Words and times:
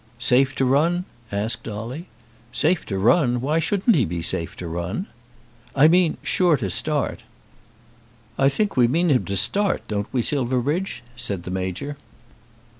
"Safe 0.17 0.55
to 0.55 0.65
run?" 0.65 1.05
asked 1.31 1.61
Dolly. 1.61 2.07
"Safe 2.51 2.87
to 2.87 2.97
run! 2.97 3.39
Why 3.39 3.59
shouldn't 3.59 3.95
he 3.95 4.03
be 4.03 4.23
safe 4.23 4.55
to 4.55 4.67
run?" 4.67 5.05
"I 5.75 5.87
mean 5.87 6.17
sure 6.23 6.57
to 6.57 6.71
start." 6.71 7.21
"I 8.35 8.49
think 8.49 8.75
we 8.75 8.87
mean 8.87 9.09
him 9.11 9.25
to 9.25 9.37
start, 9.37 9.87
don't 9.87 10.11
we, 10.11 10.23
Silverbridge?" 10.23 11.03
said 11.15 11.43
the 11.43 11.51
Major. 11.51 11.97